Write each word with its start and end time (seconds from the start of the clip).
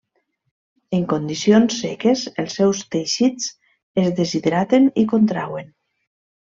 En 0.99 1.03
condicions 1.11 1.77
seques 1.83 2.25
els 2.45 2.57
seus 2.61 2.83
teixits 2.97 3.53
es 4.07 4.13
deshidraten 4.23 4.93
i 5.05 5.09
contrauen. 5.17 5.75